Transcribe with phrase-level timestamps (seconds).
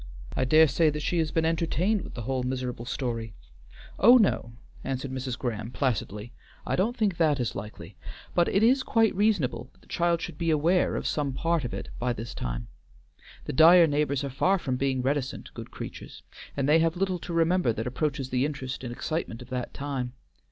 [0.35, 3.35] I dare say that she has been entertained with the whole miserable story."
[3.99, 5.37] "Oh, no," answered Mrs.
[5.37, 6.33] Graham, placidly.
[6.65, 7.97] "I don't think that is likely,
[8.33, 11.71] but it is quite reasonable that the child should be aware of some part of
[11.75, 12.65] it by this time.
[13.45, 16.23] The Dyer neighbors are far from being reticent, good creatures,
[16.57, 20.13] and they have little to remember that approaches the interest and excitement of that time.